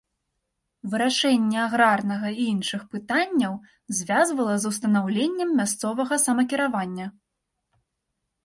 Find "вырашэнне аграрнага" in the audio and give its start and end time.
0.91-2.31